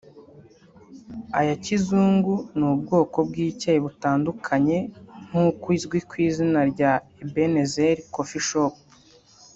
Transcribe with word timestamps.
ayakizungu 1.39 2.33
n’ubwoko 2.57 3.17
bw’icyayi 3.29 3.79
butandukanye 3.85 4.77
nk’uko 5.27 5.65
izwi 5.77 5.99
ku 6.09 6.13
izina 6.27 6.59
rya 6.71 6.91
Ebenezer 7.23 7.97
Coffee 8.13 8.45
Shop 8.47 8.73